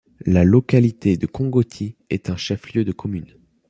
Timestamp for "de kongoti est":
1.15-2.31